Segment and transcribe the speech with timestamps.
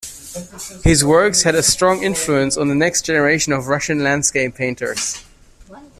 [0.83, 5.23] His works had a strong influence on the next generation of Russian landscape painters.